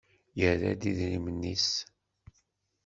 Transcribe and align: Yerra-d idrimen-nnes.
Yerra-d 0.39 0.81
idrimen-nnes. 0.91 1.67